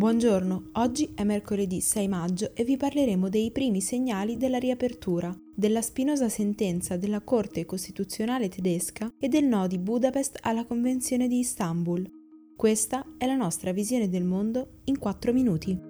[0.00, 5.82] Buongiorno, oggi è mercoledì 6 maggio e vi parleremo dei primi segnali della riapertura, della
[5.82, 12.10] spinosa sentenza della Corte Costituzionale tedesca e del no di Budapest alla Convenzione di Istanbul.
[12.56, 15.89] Questa è la nostra visione del mondo in 4 minuti.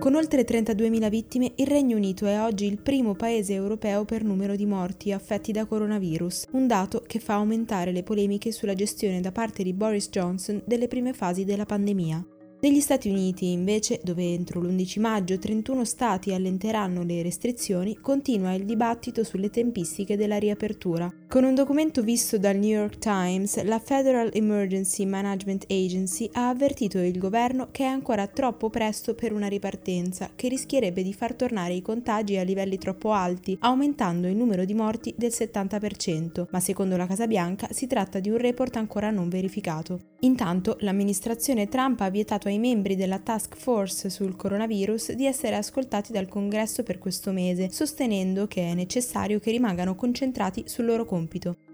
[0.00, 4.56] Con oltre 32.000 vittime, il Regno Unito è oggi il primo paese europeo per numero
[4.56, 9.30] di morti affetti da coronavirus, un dato che fa aumentare le polemiche sulla gestione da
[9.30, 12.26] parte di Boris Johnson delle prime fasi della pandemia.
[12.60, 18.64] Negli Stati Uniti, invece, dove entro l'11 maggio 31 stati allenteranno le restrizioni, continua il
[18.64, 21.12] dibattito sulle tempistiche della riapertura.
[21.30, 26.98] Con un documento visto dal New York Times, la Federal Emergency Management Agency ha avvertito
[26.98, 31.74] il governo che è ancora troppo presto per una ripartenza, che rischierebbe di far tornare
[31.74, 36.96] i contagi a livelli troppo alti, aumentando il numero di morti del 70%, ma secondo
[36.96, 40.00] la Casa Bianca si tratta di un report ancora non verificato.
[40.22, 46.10] Intanto l'amministrazione Trump ha vietato ai membri della task force sul coronavirus di essere ascoltati
[46.10, 51.18] dal congresso per questo mese, sostenendo che è necessario che rimangano concentrati sul loro compito.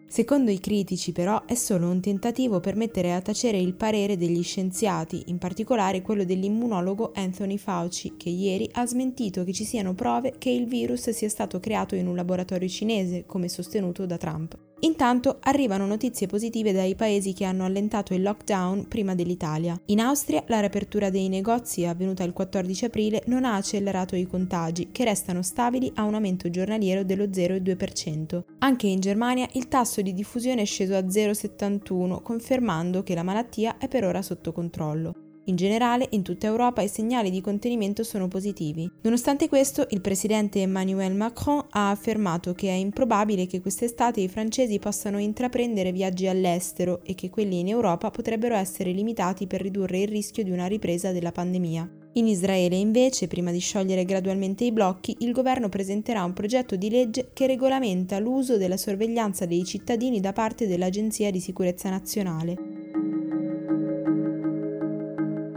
[0.09, 4.43] Secondo i critici però è solo un tentativo per mettere a tacere il parere degli
[4.43, 10.35] scienziati, in particolare quello dell'immunologo Anthony Fauci, che ieri ha smentito che ci siano prove
[10.39, 14.57] che il virus sia stato creato in un laboratorio cinese, come sostenuto da Trump.
[14.81, 19.81] Intanto arrivano notizie positive dai paesi che hanno allentato il lockdown prima dell'Italia.
[19.87, 24.89] In Austria la riapertura dei negozi avvenuta il 14 aprile non ha accelerato i contagi,
[24.93, 28.43] che restano stabili a un aumento giornaliero dello 0,2%.
[28.59, 33.79] Anche in Germania il tasso di diffusione è sceso a 0,71, confermando che la malattia
[33.79, 35.26] è per ora sotto controllo.
[35.49, 38.91] In generale, in tutta Europa i segnali di contenimento sono positivi.
[39.03, 44.81] Nonostante questo, il presidente Emmanuel Macron ha affermato che è improbabile che quest'estate i francesi
[44.81, 50.09] possano intraprendere viaggi all'estero e che quelli in Europa potrebbero essere limitati per ridurre il
[50.09, 51.89] rischio di una ripresa della pandemia.
[52.15, 56.91] In Israele, invece, prima di sciogliere gradualmente i blocchi, il governo presenterà un progetto di
[56.91, 62.76] legge che regolamenta l'uso della sorveglianza dei cittadini da parte dell'Agenzia di sicurezza nazionale.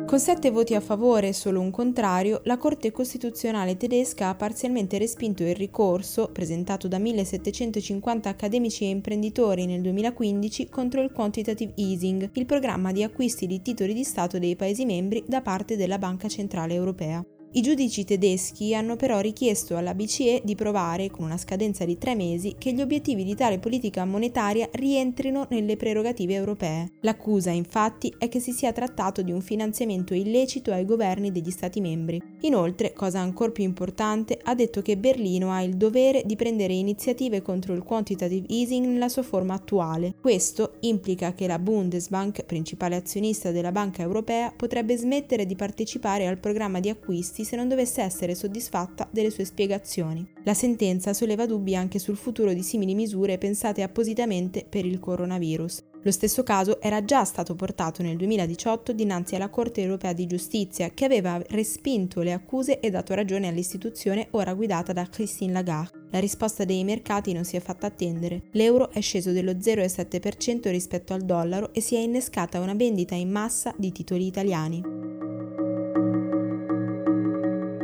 [0.09, 4.97] Con sette voti a favore e solo un contrario, la Corte Costituzionale tedesca ha parzialmente
[4.97, 12.27] respinto il ricorso, presentato da 1750 accademici e imprenditori nel 2015, contro il quantitative easing,
[12.33, 16.27] il programma di acquisti di titoli di Stato dei Paesi membri da parte della Banca
[16.27, 17.23] Centrale Europea.
[17.51, 22.13] I giudici tedeschi hanno però richiesto alla BCE di provare, con una scadenza di tre
[22.13, 26.91] mesi, che gli obiettivi di tale politica monetaria rientrino nelle prerogative europee.
[27.01, 31.81] L'accusa, infatti, è che si sia trattato di un finanziamento illecito ai governi degli Stati
[31.81, 32.21] membri.
[32.41, 37.41] Inoltre, cosa ancora più importante, ha detto che Berlino ha il dovere di prendere iniziative
[37.41, 40.13] contro il quantitative easing nella sua forma attuale.
[40.21, 46.37] Questo implica che la Bundesbank, principale azionista della Banca Europea, potrebbe smettere di partecipare al
[46.37, 50.27] programma di acquisti giuristi se non dovesse essere soddisfatta delle sue spiegazioni.
[50.43, 55.87] La sentenza solleva dubbi anche sul futuro di simili misure pensate appositamente per il coronavirus.
[56.01, 60.91] Lo stesso caso era già stato portato nel 2018 dinanzi alla Corte europea di giustizia,
[60.91, 66.07] che aveva respinto le accuse e dato ragione all'istituzione ora guidata da Christine Lagarde.
[66.11, 68.43] La risposta dei mercati non si è fatta attendere.
[68.51, 73.29] L'euro è sceso dello 0,7% rispetto al dollaro e si è innescata una vendita in
[73.29, 75.08] massa di titoli italiani.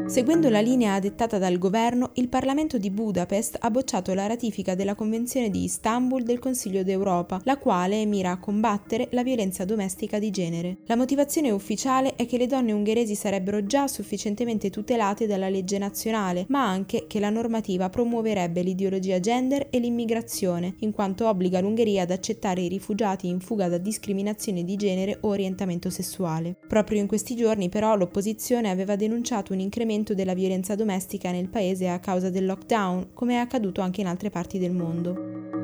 [0.08, 4.94] Seguendo la linea dettata dal governo, il Parlamento di Budapest ha bocciato la ratifica della
[4.94, 10.30] Convenzione di Istanbul del Consiglio d'Europa, la quale mira a combattere la violenza domestica di
[10.30, 10.78] genere.
[10.86, 16.46] La motivazione ufficiale è che le donne ungheresi sarebbero già sufficientemente tutelate dalla legge nazionale,
[16.50, 22.12] ma anche che la normativa promuoverebbe l'ideologia gender e l'immigrazione, in quanto obbliga l'Ungheria ad
[22.12, 26.56] accettare i rifugiati in fuga da discriminazione di genere o orientamento sessuale.
[26.68, 31.48] Proprio in questi giorni però l'opposizione aveva denunciato un incremento aumento della violenza domestica nel
[31.48, 35.55] paese a causa del lockdown, come è accaduto anche in altre parti del mondo.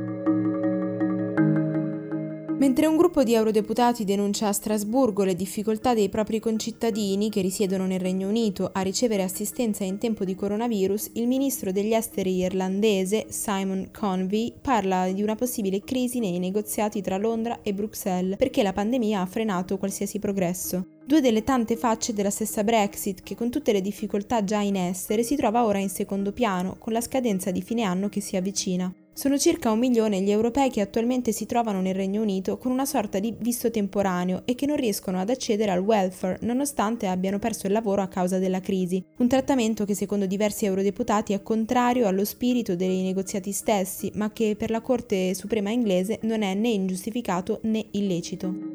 [2.61, 7.87] Mentre un gruppo di eurodeputati denuncia a Strasburgo le difficoltà dei propri concittadini che risiedono
[7.87, 13.25] nel Regno Unito a ricevere assistenza in tempo di coronavirus, il ministro degli esteri irlandese
[13.29, 18.73] Simon Convey parla di una possibile crisi nei negoziati tra Londra e Bruxelles perché la
[18.73, 20.85] pandemia ha frenato qualsiasi progresso.
[21.03, 25.23] Due delle tante facce della stessa Brexit, che con tutte le difficoltà già in essere
[25.23, 28.93] si trova ora in secondo piano, con la scadenza di fine anno che si avvicina.
[29.13, 32.85] Sono circa un milione gli europei che attualmente si trovano nel Regno Unito con una
[32.85, 37.67] sorta di visto temporaneo e che non riescono ad accedere al welfare nonostante abbiano perso
[37.67, 42.23] il lavoro a causa della crisi, un trattamento che secondo diversi eurodeputati è contrario allo
[42.23, 47.59] spirito dei negoziati stessi, ma che per la Corte Suprema inglese non è né ingiustificato
[47.63, 48.70] né illecito.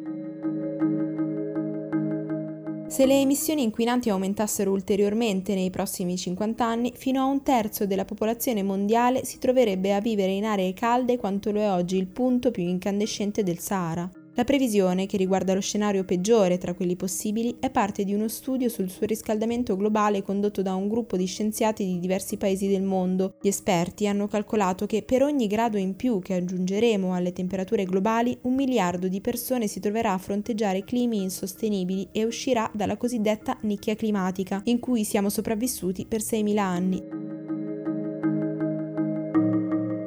[2.88, 8.04] Se le emissioni inquinanti aumentassero ulteriormente nei prossimi 50 anni, fino a un terzo della
[8.04, 12.52] popolazione mondiale si troverebbe a vivere in aree calde quanto lo è oggi il punto
[12.52, 14.08] più incandescente del Sahara.
[14.36, 18.68] La previsione, che riguarda lo scenario peggiore tra quelli possibili, è parte di uno studio
[18.68, 23.36] sul surriscaldamento globale condotto da un gruppo di scienziati di diversi paesi del mondo.
[23.40, 28.36] Gli esperti hanno calcolato che per ogni grado in più che aggiungeremo alle temperature globali,
[28.42, 33.96] un miliardo di persone si troverà a fronteggiare climi insostenibili e uscirà dalla cosiddetta nicchia
[33.96, 37.02] climatica, in cui siamo sopravvissuti per 6.000 anni.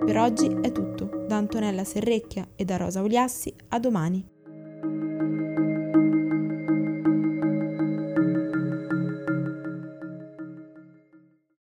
[0.06, 1.09] Per oggi è tutto.
[1.30, 4.39] Da Antonella Serrecchia e da Rosa Uliassi, a domani.